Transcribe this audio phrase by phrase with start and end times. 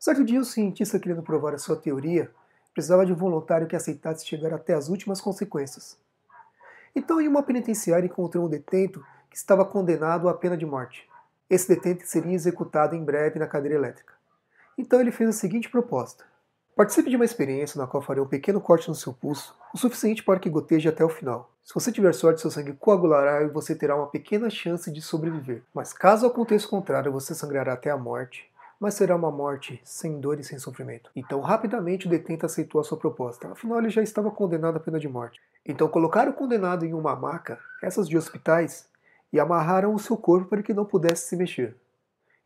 [0.00, 2.30] Certo dia, o cientista, querendo provar a sua teoria,
[2.72, 5.98] precisava de um voluntário que aceitasse chegar até as últimas consequências.
[6.96, 11.06] Então, em uma penitenciária, encontrou um detento que estava condenado à pena de morte.
[11.50, 14.14] Esse detento seria executado em breve na cadeira elétrica.
[14.78, 16.24] Então, ele fez a seguinte proposta:
[16.74, 20.22] Participe de uma experiência na qual farei um pequeno corte no seu pulso, o suficiente
[20.22, 21.52] para que goteje até o final.
[21.62, 25.62] Se você tiver sorte, seu sangue coagulará e você terá uma pequena chance de sobreviver.
[25.74, 28.49] Mas caso aconteça o contrário, você sangrará até a morte
[28.80, 31.10] mas será uma morte sem dor e sem sofrimento.
[31.14, 34.98] Então, rapidamente, o detento aceitou a sua proposta, afinal, ele já estava condenado à pena
[34.98, 35.38] de morte.
[35.66, 38.88] Então, colocaram o condenado em uma maca, essas de hospitais,
[39.30, 41.76] e amarraram o seu corpo para que não pudesse se mexer.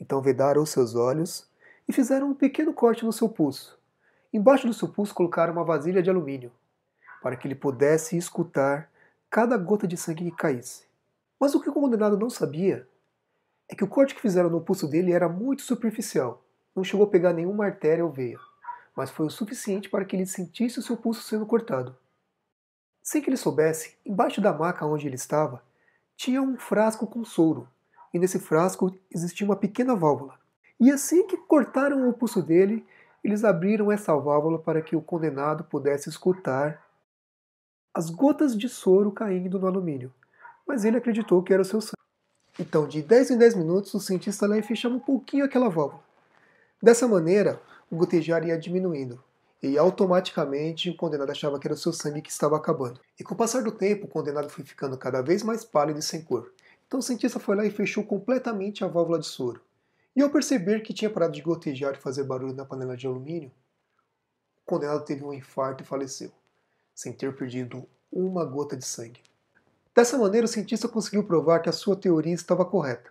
[0.00, 1.50] Então, vedaram os seus olhos
[1.88, 3.76] e fizeram um pequeno corte no seu pulso.
[4.32, 6.52] Embaixo do seu pulso colocaram uma vasilha de alumínio,
[7.20, 8.88] para que ele pudesse escutar
[9.28, 10.84] cada gota de sangue que caísse.
[11.40, 12.86] Mas o que o condenado não sabia
[13.70, 17.08] é que o corte que fizeram no pulso dele era muito superficial, não chegou a
[17.08, 18.38] pegar nenhuma artéria ou veia,
[18.96, 21.96] mas foi o suficiente para que ele sentisse o seu pulso sendo cortado.
[23.00, 25.62] Sem que ele soubesse, embaixo da maca onde ele estava,
[26.16, 27.68] tinha um frasco com soro,
[28.12, 30.36] e nesse frasco existia uma pequena válvula.
[30.80, 32.84] E assim que cortaram o pulso dele,
[33.22, 36.84] eles abriram essa válvula para que o condenado pudesse escutar
[37.94, 40.12] as gotas de soro caindo no alumínio,
[40.66, 42.00] mas ele acreditou que era o seu sangue.
[42.60, 46.02] Então, de 10 em 10 minutos, o cientista lá fechava um pouquinho aquela válvula.
[46.82, 47.58] Dessa maneira,
[47.90, 49.18] o gotejar ia diminuindo,
[49.62, 53.00] e automaticamente o condenado achava que era o seu sangue que estava acabando.
[53.18, 56.02] E com o passar do tempo, o condenado foi ficando cada vez mais pálido e
[56.02, 56.52] sem cor.
[56.86, 59.62] Então o cientista foi lá e fechou completamente a válvula de soro.
[60.14, 63.50] E ao perceber que tinha parado de gotejar e fazer barulho na panela de alumínio,
[64.62, 66.30] o condenado teve um infarto e faleceu,
[66.94, 69.22] sem ter perdido uma gota de sangue.
[69.94, 73.10] Dessa maneira, o cientista conseguiu provar que a sua teoria estava correta.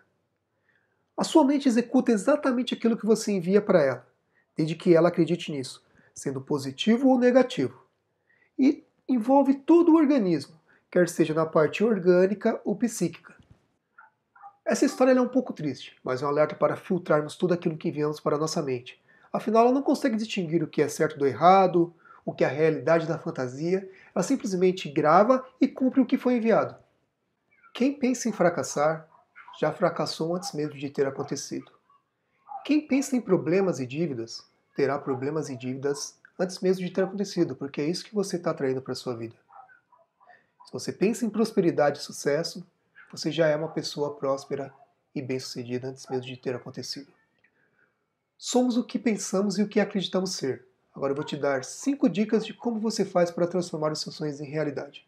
[1.17, 4.07] A sua mente executa exatamente aquilo que você envia para ela,
[4.55, 5.83] desde que ela acredite nisso,
[6.15, 7.83] sendo positivo ou negativo.
[8.57, 10.55] E envolve todo o organismo,
[10.89, 13.35] quer seja na parte orgânica ou psíquica.
[14.63, 17.89] Essa história é um pouco triste, mas é um alerta para filtrarmos tudo aquilo que
[17.89, 19.01] enviamos para a nossa mente.
[19.33, 21.93] Afinal, ela não consegue distinguir o que é certo do errado,
[22.29, 26.35] o que é a realidade da fantasia, ela simplesmente grava e cumpre o que foi
[26.35, 26.75] enviado.
[27.73, 29.09] Quem pensa em fracassar
[29.59, 31.71] já fracassou antes mesmo de ter acontecido.
[32.63, 34.45] Quem pensa em problemas e dívidas
[34.75, 38.51] terá problemas e dívidas antes mesmo de ter acontecido, porque é isso que você está
[38.51, 39.35] atraindo para a sua vida.
[40.67, 42.63] Se você pensa em prosperidade e sucesso,
[43.11, 44.71] você já é uma pessoa próspera
[45.15, 47.11] e bem-sucedida antes mesmo de ter acontecido.
[48.37, 50.68] Somos o que pensamos e o que acreditamos ser.
[50.99, 54.15] Agora eu vou te dar 5 dicas de como você faz para transformar os seus
[54.15, 55.07] sonhos em realidade.